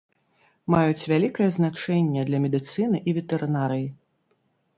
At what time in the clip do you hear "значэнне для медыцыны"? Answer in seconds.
1.57-2.97